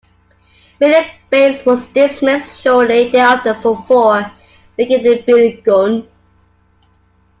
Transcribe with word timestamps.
Billy 0.79 1.11
Bates 1.29 1.63
was 1.63 1.85
dismissed 1.85 2.59
shortly 2.59 3.11
thereafter 3.11 3.53
for 3.61 3.85
four, 3.87 4.31
bringing 4.75 5.05
in 5.05 5.23
Billy 5.27 5.61
Gunn. 5.63 6.07